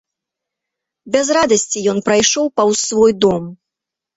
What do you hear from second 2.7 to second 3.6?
свой дом.